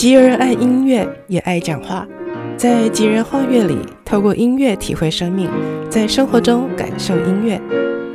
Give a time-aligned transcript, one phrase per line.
[0.00, 2.08] 吉儿爱音乐，也爱讲话。
[2.56, 5.50] 在吉儿画乐里，透过音乐体会生命，
[5.90, 7.60] 在生活中感受音乐。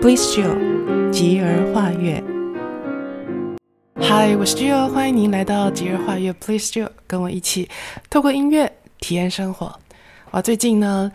[0.02, 2.24] Please Jill，吉儿画乐。
[4.00, 6.34] Hi，我是 Jill，欢迎您来到吉儿画乐。
[6.34, 7.70] Please Jill，跟我一起
[8.10, 9.72] 透过音乐体验生活。
[10.32, 11.12] 我，最近呢，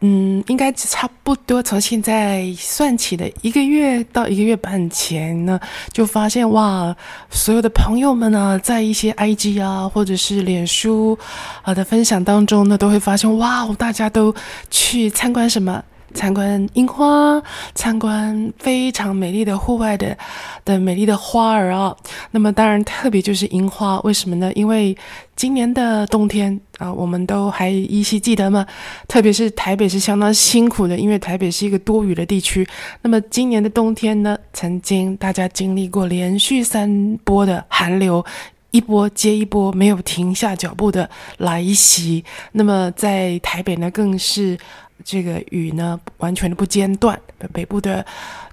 [0.00, 5.60] 嗯，应该差不多从现在算起的一个月到一个月半前呢，
[5.92, 6.96] 就发现哇，
[7.30, 11.18] 所有的朋友们呢，在一些 IG 啊或者是脸书
[11.62, 14.34] 啊的分享当中呢，都会发现哇，大家都
[14.70, 15.84] 去参观什么？
[16.12, 17.40] 参观樱花，
[17.74, 20.16] 参观非常美丽的户外的
[20.64, 21.96] 的美丽的花儿啊。
[22.32, 24.52] 那么当然特别就是樱花，为什么呢？
[24.54, 24.96] 因为
[25.36, 28.66] 今年的冬天啊，我们都还依稀记得吗？
[29.08, 32.66] 特别是台北是相当辛苦的，因为台北是一个多雨的地区。
[33.02, 38.24] 那么今年的冬天呢，曾经大家经历过连续三波的寒流，
[38.72, 42.24] 一波接一波，没有停下脚步的来袭。
[42.52, 44.58] 那么在台北呢，更是。
[45.04, 47.18] 这个雨呢，完全的不间断。
[47.52, 48.04] 北部的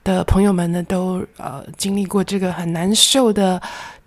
[0.03, 3.62] 的朋友们呢，都呃经历过这个很难受的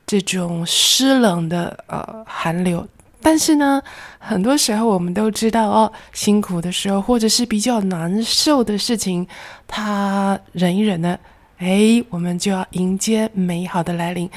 [0.06, 2.86] 这种湿冷的呃寒流。
[3.22, 3.82] 但是呢，
[4.18, 9.28] 很多时候我们都知道哦，辛苦的时候或者是比较难受的事情，
[9.66, 11.18] 他忍一忍呢，
[11.60, 14.28] 哎，我们就要迎接美好的来临。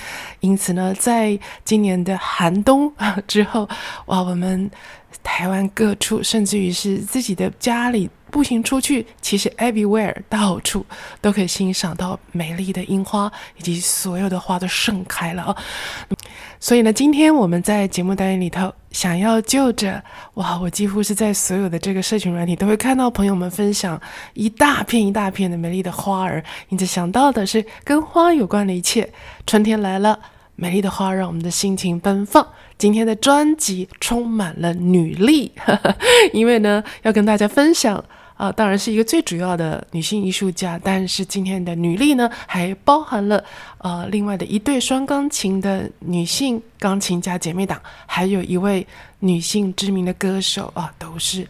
[0.42, 2.94] 因此呢，在今年的寒冬
[3.28, 3.68] 之后，
[4.06, 4.70] 哇，我们。
[5.22, 10.86] 台湾各处，甚至于是自己的家里步行出去，其实 everywhere 到处
[11.22, 15.56] 都可以欣赏到美丽的樱花，以及所有的花都盛开了啊！
[16.64, 20.02] 所以呢，今天我们在节目单元里头，想要就着
[20.36, 24.02] 哇，我几乎是在所有的这个社群软体都会看到朋友们分享
[24.34, 29.12] 一大片一大片的美丽的花儿，因此想到的是跟花有关的一切。
[29.46, 30.18] 春天来了。
[30.56, 32.48] 美丽的花让我们的心情奔放。
[32.78, 35.96] 今天的专辑充满了女力，呵呵，
[36.32, 38.02] 因为呢要跟大家分享
[38.44, 43.42] 啊、当然是一个最主要的女性艺术家，但是今天的女力呢还包含了
[43.78, 48.86] 呃另外的一对双钢琴的女性钢琴家姐妹档，还有一位
[49.20, 51.48] 女性知名的歌手啊、都是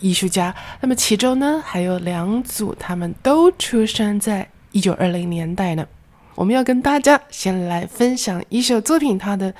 [0.00, 0.52] 艺术家。
[0.80, 5.86] 那么其中呢还有两组，他们都出生在一九二零年代呢。
[6.34, 9.54] 我们要跟大家先来分享一首作品，它的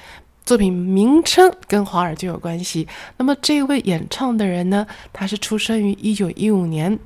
[0.44, 2.86] 作品名称跟华尔就有关系。
[3.16, 6.98] 那么这位演唱的人呢，他是出生于一九一五年，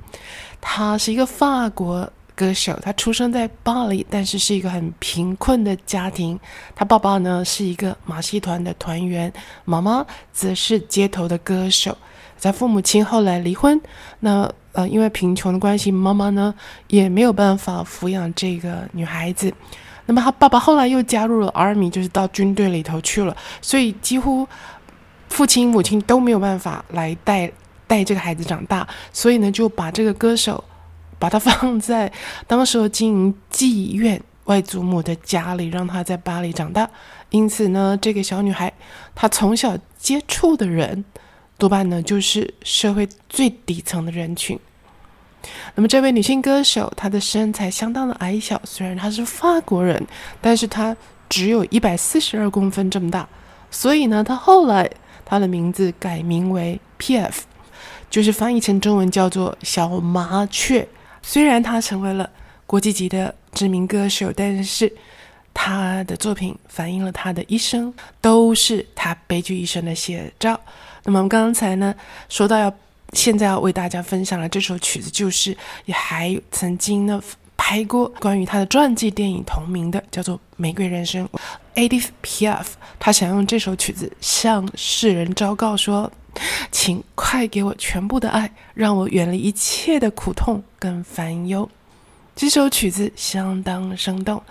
[0.59, 6.39] 他是一个法国歌手，他出生在巴黎，但是是一个很贫困的家庭。
[6.75, 9.31] 他爸爸呢是一个马戏团的团员，
[9.65, 11.97] 妈妈则是街头的歌手。
[12.37, 13.79] 在父母亲后来离婚，
[14.19, 14.51] 那。
[14.71, 16.53] 呃，因为贫穷的关系，妈妈呢
[16.89, 19.51] 也没有办法抚养这个女孩子。
[20.09, 23.37] 那么，他爸爸后来又加入了 Army，就是到军队里头去了。
[23.61, 24.47] 所以，几乎
[25.27, 27.51] 父亲、母亲都没有办法来带
[27.85, 28.87] 带这个孩子长大。
[29.13, 30.63] 所以呢，就把这个歌手
[31.19, 32.11] 把他放在
[32.47, 36.89] 当时经营妓院外祖母的家里，让他在巴黎长大。
[37.29, 38.73] 因此呢，这个小女孩
[39.13, 41.05] 她从小接触的人。
[41.59, 44.59] 多半呢，就是社会最底层的人群。
[45.75, 50.05] 那么，这位女性歌手，她的身材相当的矮小，虽然她是法国人，
[50.41, 50.95] 但是她
[51.29, 53.27] 只有一百四十二公分这么大。
[53.71, 54.89] 所以呢，她后来
[55.23, 57.43] 她的名字改名为 P.F.，
[58.09, 60.87] 就是翻译成中文叫做小麻雀。
[61.21, 62.29] 虽然她成为了
[62.65, 64.91] 国际级的知名歌手，但是
[65.53, 70.59] 她的作品反映了她的一生，都是她悲剧一生的写照。
[71.03, 71.95] 那么我们刚才呢
[72.27, 72.73] 说到要
[73.13, 75.55] 现在要为大家分享的这首曲子，就是
[75.85, 77.21] 也还曾经呢
[77.57, 81.27] 拍过关于他的传记电影同名的，叫做《玫瑰人生》。
[81.75, 82.65] Edith Piaf，
[82.99, 86.11] 他想用这首曲子向世人昭告说
[86.71, 91.69] ：“请快给我全部的爱，让我远离一切的苦痛跟烦忧。”
[92.35, 94.41] 这首曲子相当生动。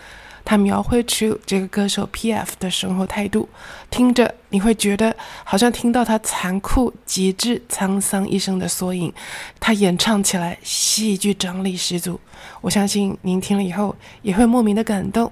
[0.48, 2.54] 他描绘出这个歌手 P.F.
[2.58, 3.46] 的生活态度，
[3.90, 5.14] 听着你会觉得
[5.44, 9.12] 好像听到他残酷极致、沧桑一生的缩影。
[9.60, 12.18] 他演唱起来戏剧张力十足，
[12.62, 15.30] 我相信您听了以后也会莫名的感动，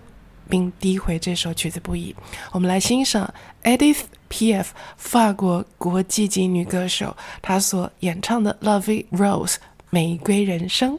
[0.50, 2.14] 并诋毁这首曲子不已。
[2.52, 3.32] 我们来欣赏
[3.62, 4.74] Edith P.F.
[4.98, 9.54] 法国国际级女歌手，她所演唱的《La Vie Rose》
[9.88, 10.98] 玫瑰人生。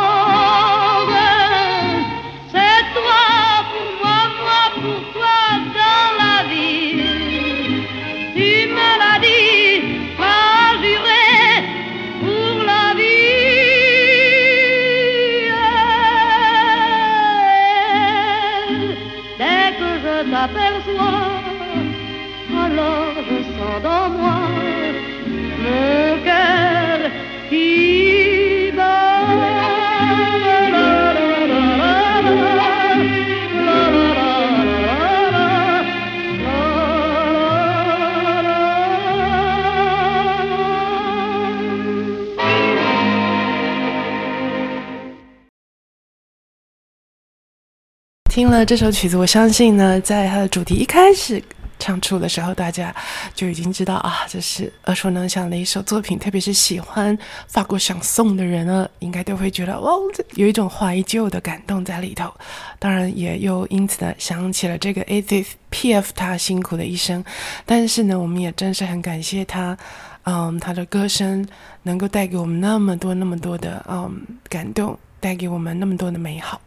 [48.41, 51.39] 听了这首曲子，我相信呢，在它的主题一开始
[51.77, 52.91] 唱出的时候，大家
[53.35, 56.17] 就已经知道啊，这是耳熟能详的一首作品。
[56.17, 57.15] 特别是喜欢
[57.47, 59.99] 法国想颂的人呢，应该都会觉得哦，
[60.33, 62.33] 有一种怀旧的感动在里头。
[62.79, 67.23] 当然，也又因此呢，想起了这个 Edith Piaf 他辛苦的一生。
[67.63, 69.77] 但是呢，我们也真是很感谢他，
[70.23, 71.47] 嗯，他的歌声
[71.83, 76.59] 能够带给我们那么多、那么多的嗯感动，带给我们那么多的美好。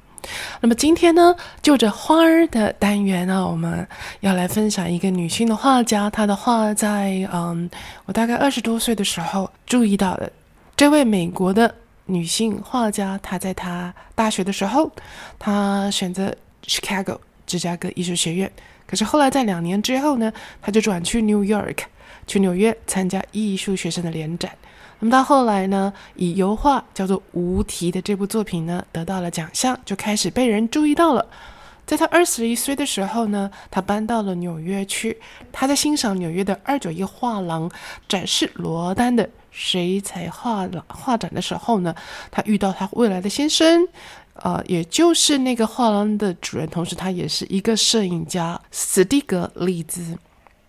[0.61, 3.87] 那么今天呢，就着花儿的单元呢，我们
[4.21, 7.69] 要来分享一个女性的画家，她的画在嗯，
[8.07, 10.31] 我大概二十多岁的时候注意到的。
[10.77, 11.75] 这位美国的
[12.07, 14.91] 女性画家，她在她大学的时候，
[15.39, 16.35] 她选择
[16.67, 18.51] Chicago 芝加哥艺术学院，
[18.87, 21.79] 可是后来在两年之后呢，她就转去 New York，
[22.27, 24.51] 去纽约参加艺术学生的联展。
[25.05, 31.27] 那么到后来呢，以油画叫做《无题》的这部作品呢，得到了奖项，就开始被人注意到了。
[31.85, 35.21] 在他二十一岁的时候呢，他搬到了纽约去。
[35.53, 37.71] 他在欣赏纽约的二九一画廊
[38.09, 41.95] 展示罗丹的水彩画廊画展的时候呢，
[42.31, 43.87] 他遇到他未来的先生，
[44.37, 50.17] 呃，也就是那个画廊的主人，同时他也是一个摄影家史蒂格利兹。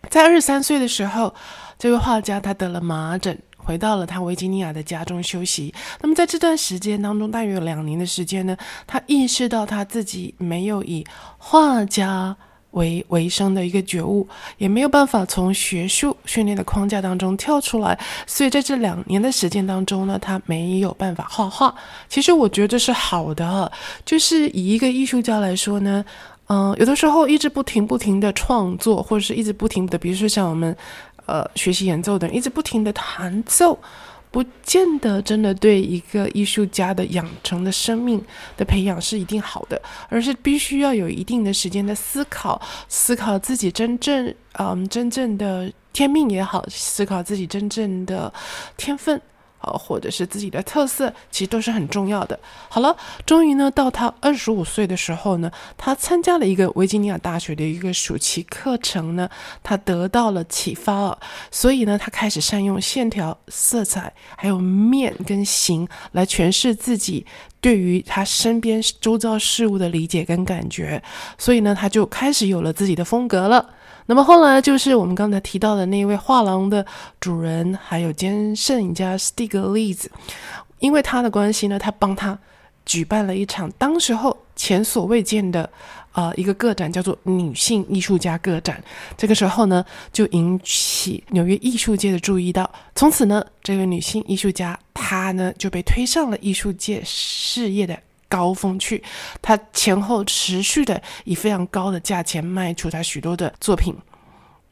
[0.10, 1.34] 在二十三岁的时候，
[1.80, 3.39] 这位画家他得了麻疹。
[3.65, 5.74] 回到了他维吉尼亚的家中休息。
[6.01, 8.55] 那么在这段时间当中，大约有两年的时间呢，
[8.86, 11.03] 他意识到他自己没有以
[11.39, 12.36] 画家
[12.72, 17.98] 为为生的一个觉悟，也没有办法从学术训练的框架当中跳出来。
[18.27, 21.74] 所以在这两年的时间当中呢，他没有办法画画。
[22.07, 23.72] 其实我觉得这是好的，
[24.05, 26.05] 就是以一个艺术家来说呢，
[26.48, 30.75] 嗯、有的时候一直不停不停的创作，或者是一直不停的，比如说像我们。
[31.25, 33.77] 呃，学习演奏的人一直不停的弹奏，
[34.32, 38.24] 不见得真的对一个艺术家的养成的生命
[38.58, 48.32] 的培养是一定好的，而是必须要有一定的时间的思考，思考自己真正嗯真正的天命也好，思考自己真正的
[48.77, 49.22] 天分。
[49.65, 52.39] 啊，或者是自己的特色，其实都是很重要的。
[52.69, 52.95] 好了，
[53.25, 59.29] 终于呢，到他二十五岁的时候呢，他参加了一个维吉尼亚大学的一个暑期课程呢，
[59.63, 61.19] 他得到了启发了，
[61.51, 67.25] 所以呢，他开始善用线条、色彩，还有面跟形来诠释自己
[67.60, 71.01] 对于他身边周遭事物的理解跟感觉，
[71.38, 73.75] 所以呢，他就开始有了自己的风格了。
[74.07, 76.85] 那么后来就是我们刚才提到的那一位画廊的
[77.19, 80.09] 主人，还有兼摄影家斯蒂格利兹，
[80.79, 82.38] 因为他的关系呢，他帮他
[82.85, 85.67] 举办了一场当时候前所未见的、
[86.12, 88.83] 呃、一个个展，叫做女性艺术家个展。
[89.17, 89.83] 这个时候呢，
[90.13, 92.69] 就引起纽约艺术界的注意到。
[92.93, 97.97] 从此呢，这位女性艺术家她呢就被推上了艺术界事业的
[98.27, 99.03] 高峰去，
[99.41, 103.96] 他前后持续的以非常高的价钱卖出他许多的作品，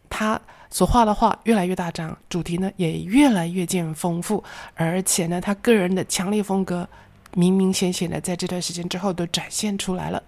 [0.09, 4.43] 他所画的画越来越大张，主题呢也越来越见丰富，
[4.75, 6.87] 而且呢，他个人的强烈风格
[7.35, 10.21] 明明显显的在这段时间之后都展现出来了。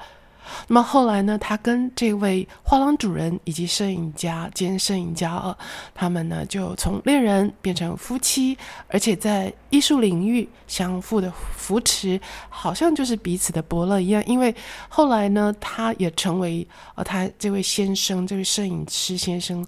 [0.67, 5.57] 那么后来呢，他跟这位画廊主人以及摄影家兼摄影家啊，
[5.93, 14.23] 他们呢就从恋人变成夫妻，而且在艺术领域相互的扶持，好像就是彼此的伯乐一样。
[14.25, 14.53] 因为
[14.89, 19.65] 后来呢，他也成为呃他这位先生，这位摄影师先生。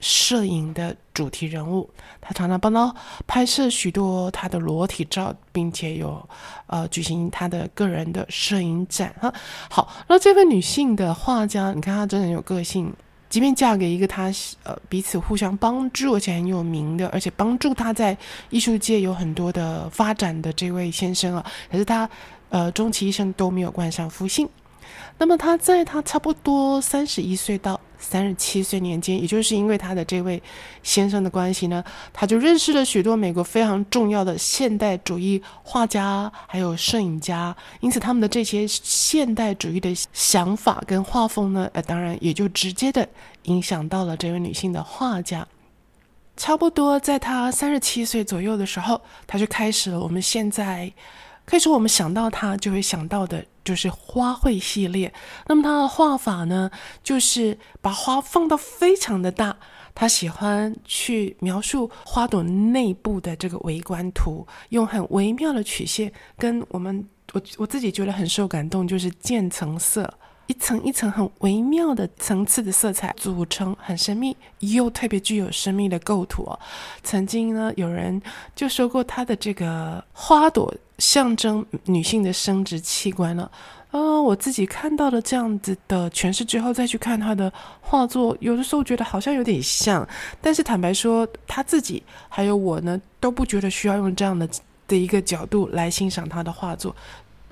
[0.00, 1.88] 摄影的主题人物，
[2.20, 2.94] 他常常帮他
[3.26, 6.28] 拍摄许多他的裸体照，并且有
[6.66, 9.32] 呃举行他的个人的摄影展哈。
[9.70, 12.92] 好，那这位女性的画家，你看她真的很有个性，
[13.30, 14.30] 即便嫁给一个她
[14.64, 18.16] 呃彼此互相帮助而且很有名的，而且帮助她在
[18.50, 22.08] 艺术界有很多的发展的这位先生啊，可是她
[22.50, 24.48] 呃终其一生都没有冠上夫姓。
[25.18, 30.42] 那么他在他差不多三十一岁到三十七岁年间，也就是因为他的这位
[30.82, 37.56] 先生的关系呢，他就认识了许多美国非常重要的现代主义画家，还有摄影家。
[37.80, 43.08] 因此，他们的这些现代主义的想法跟画风呢，呃，当然也就直接的
[43.44, 45.46] 影响到了这位女性的画家。
[46.36, 50.92] 差不多在他三十七岁左右的时候，他就开始了我们现在
[51.44, 53.44] 可以说我们想到他就会想到的。
[53.66, 55.12] 就是花卉系列，
[55.48, 56.70] 那么他的画法呢，
[57.02, 59.56] 就是把花放到非常的大。
[59.92, 70.12] 他喜欢去描述花朵内部的这个微观图，用很微妙的曲线，跟我们我我自己觉得很受感动，就是渐层色，
[70.46, 76.58] 一层一层很微妙的层次的色彩组成很神秘又特别具有生命的构图哦。
[77.02, 78.20] 曾经呢，有人
[78.54, 80.74] 就说过他的这个花朵。
[80.98, 83.50] 象征女性的生殖器官了，
[83.90, 90.08] 啊、我自己看到了这样子的诠释之后，再去看他的画作，有的时候觉得好像有点像，
[90.40, 94.48] 但是坦白说，他自己还有我呢，都不觉得需要用这样的
[94.88, 96.96] 的一个角度来欣赏他的画作。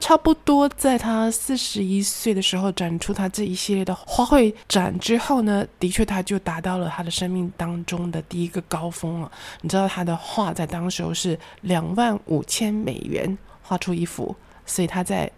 [0.05, 9.33] 差不多在他四十一岁的时候展出他这一系列的花卉展之后呢，的确他就达到了他的生命当中的第一个高峰了。
[9.63, 15.31] 你知道他的画在当时候是两万五千美元画出一幅，所以他在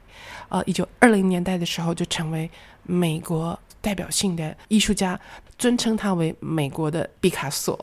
[0.49, 2.51] 呃一九二零年代的时候就成为
[2.83, 5.17] 美国代表性的艺术家，
[5.57, 7.79] 尊称他为美国的毕卡索。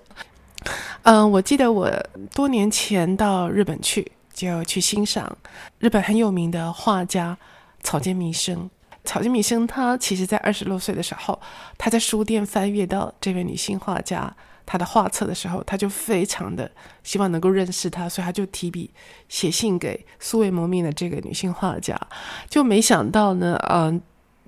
[1.04, 1.90] 嗯、我记得我
[2.34, 4.12] 多年前到日本去。
[4.34, 5.38] 就去欣赏
[5.80, 7.38] 日本很有名的画家
[7.82, 8.70] 草间弥生。
[9.06, 11.40] 草间弥生他其实在二十六岁的时候，
[11.78, 14.34] 他在书店翻阅到这位女性画家
[14.66, 16.72] 她的画册的时候，他就非常的
[17.04, 18.90] 希望能够认识她，所以他就提笔
[19.28, 22.00] 写信给素未谋面的这个女性画家。
[22.50, 24.02] 就没想到呢，嗯、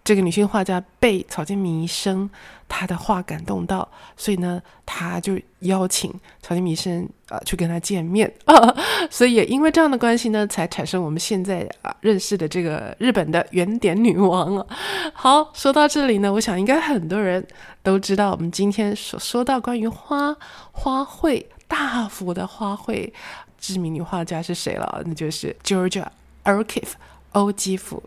[0.05, 2.29] 这个女性画家被草间弥生
[2.69, 8.53] 她的画感动到，所以呢，他就邀请草间弥生啊、去跟他见面啊，
[9.09, 14.65] 所以也因为这样的关系呢，才产生我们现在啊、认识的这个日本的圆点女王啊。
[15.11, 17.43] 好，说到这里呢，我想应该很多人
[17.81, 20.37] 都知道，我们今天所说到关于花
[20.71, 23.11] 花卉大幅的花卉
[23.57, 25.01] 知名女画家是谁了？
[25.03, 26.05] 那就是 Georgia
[26.43, 26.93] O'Keeffe
[27.31, 28.03] 欧基芙。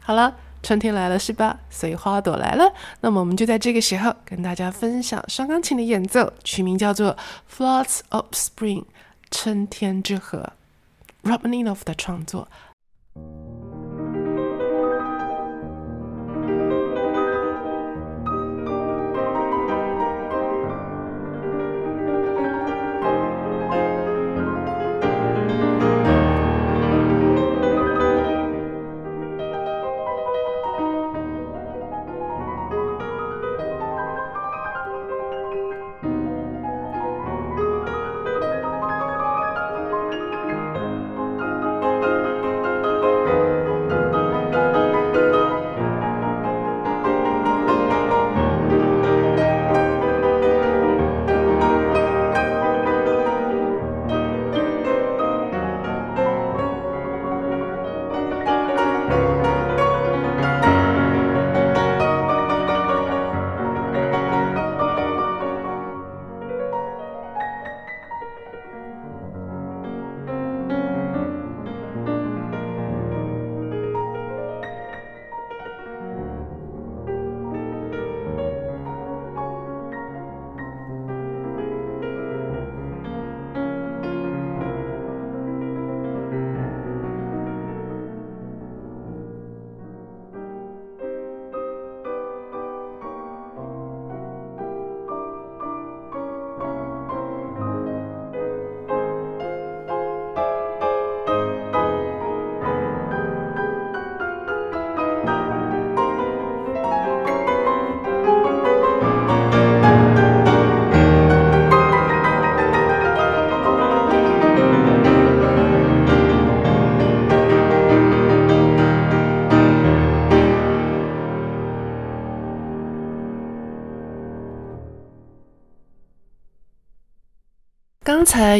[0.00, 0.34] 好了。
[0.62, 1.58] 春天来了是吧？
[1.70, 2.72] 所以花朵来了。
[3.00, 7.16] 那么我们就在这个时候跟大家分享双钢琴的演奏，曲名叫做
[7.56, 8.82] 《Floods of Spring》，
[9.30, 10.52] 春天之河
[11.22, 12.48] ）Robninoff 的创作。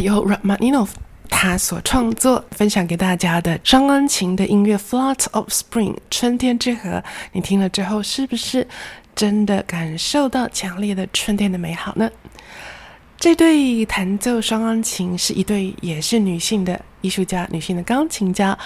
[0.00, 0.90] 由 Rachmaninoff
[1.28, 7.02] 他所创作分享给大家的双钢琴的音乐《flot of Spring》春天之河，
[7.33, 8.67] 你听了之后是不是
[9.14, 12.11] 真的感受到强烈的春天的美好呢？
[13.19, 18.57] 这对弹奏双钢琴是一对也是女性的艺术家，女性的钢琴家，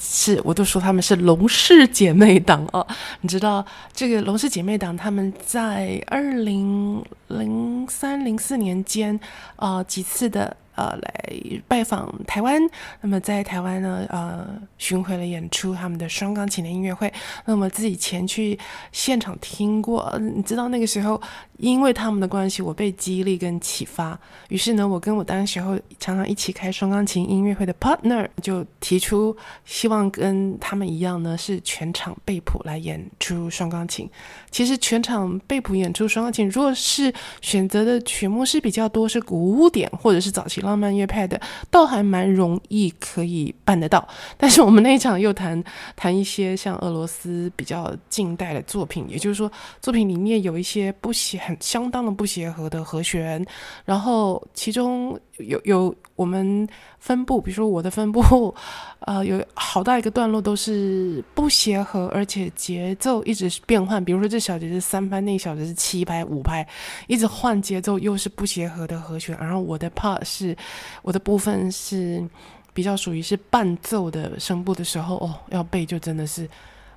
[0.00, 2.86] 是我都说她们是龙氏姐妹档哦。
[3.20, 9.18] 你知道这个龙氏姐妹档，她们在二零零三零四年间，
[9.56, 10.56] 呃，几次的。
[10.74, 11.34] 呃，来
[11.68, 12.58] 拜访台湾，
[13.02, 17.12] 那么在台湾呢，呃，巡回了演出他们的双钢琴的音乐会，
[17.44, 18.58] 那么自己前去
[18.90, 21.20] 现场听过，你知道那个时候，
[21.58, 34.08] 因为他们的关系，我被激励跟启发，于是呢，我跟我当时候常常一起开双钢琴音乐会的 partner 就提出，希望跟他们一样呢，是全场背谱来演出双钢琴。
[34.50, 40.62] 其实全场背谱演出双钢琴，如果是选择的曲目是比较多，是古典或者是早期。
[40.62, 41.40] 浪漫乐派的
[41.72, 45.60] 倒还蛮容易可以办得到，但是我们那一场又谈
[45.96, 53.44] 谈一些像俄罗斯比较近代的作品，也就是说作品里面有一些不协很相当的不协和的和弦，
[53.84, 56.66] 然后其中有有我们
[56.98, 58.54] 分部，比如说我的分部，
[59.00, 66.66] 呃，有好大一个段落都是不协和，而且节奏一直是变换，比如说这小节是三拍，那小节是七拍五拍，
[67.06, 70.56] 一直换节奏，又是不协和的和弦，然后我的 part 是。
[71.02, 72.24] 我的部分是
[72.72, 76.48] 比较属于是伴奏的声部的时候哦，要背就真的是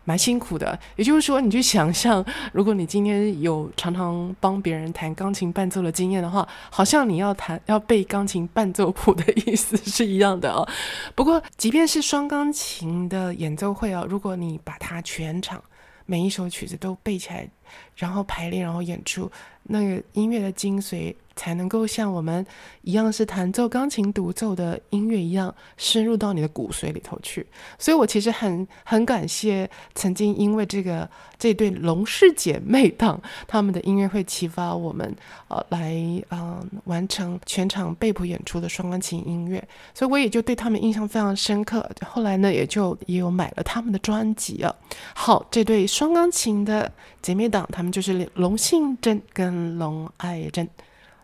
[0.06, 0.80] 蛮辛苦的。
[0.96, 10.66] 也就是说，你去想象，如果你今天有常常帮别人弹钢琴伴奏的经验的话，好像你要弹要背钢琴伴奏谱的意思是一样的哦。
[11.14, 15.62] 不过，即便是双钢琴的演奏会哦，如果你把它全场
[16.06, 17.50] 每一首曲子都背起来，
[17.98, 19.30] 然后排练，然后演出，
[19.64, 21.14] 那个音乐的精髓。
[21.36, 22.46] 才能够像我们
[22.82, 27.46] 一样是弹奏钢琴独奏的音乐一样深入到你的骨髓里头去，
[27.78, 35.14] 所以我其实很很感谢曾经因为这个这对龙氏姐妹档他们的音乐会启发我们
[35.48, 35.92] 呃来
[36.30, 41.88] 嗯、呃、完成全场背谱演出的双钢琴音乐，所以我也就对他们印象非常深刻。
[42.08, 44.74] 后来呢，也就也有买了他们的专辑啊。
[45.14, 50.68] 好，这对双钢琴的姐妹档，他们就是龙信珍跟龙爱珍。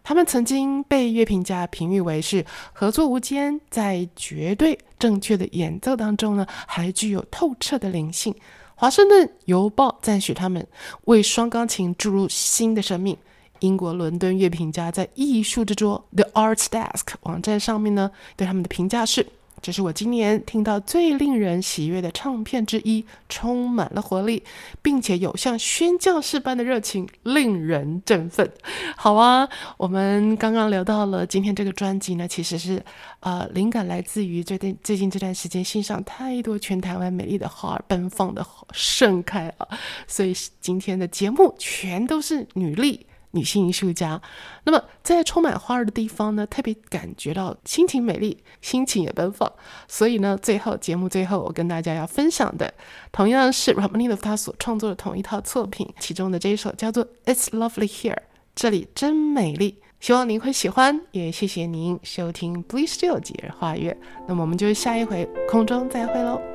[0.04, 8.34] 他们曾经被乐评家评誉为是合作无间，在绝对正确的演奏当中呢，还具有透彻的灵性。
[8.76, 10.66] 华盛顿邮报赞许他们
[11.06, 13.16] 为双钢琴注入新的生命。
[13.60, 19.28] 英国伦敦乐评家在艺术之桌 The Arts Desk 网站上面呢，对他们的评价是。
[19.62, 24.44] 这是我今年听到最令人喜悦的唱片之一，充满了活力，
[24.82, 28.52] 并且有像宣教士般的热情，令人振奋。
[28.98, 29.48] 好啊，
[29.78, 32.84] 我们刚刚聊到了今天这个专辑呢，其实是
[33.20, 39.68] 呃，灵感来自于最近最近这段时间欣赏太多全台湾美丽的花儿奔放的盛开啊，
[40.08, 43.06] 所以今天的节目全都是女力。
[43.32, 44.22] 女性艺术家，
[44.66, 49.52] 那么在充满花儿的地方呢，特别感觉到心情美丽，心情也奔放。
[49.88, 52.74] 所以呢，最后节目最后，我跟大家要分享的，
[53.12, 58.14] 同样是 r a m a n i n o 他所创作的同一套作品，其中的这一首叫做《It's Lovely Here》，
[58.54, 59.80] 这里真美丽。
[60.00, 63.96] 希望您会喜欢，也谢谢您收听 Blue Still 节日化乐。
[64.28, 66.51] 那么我们就下一回空中再会喽。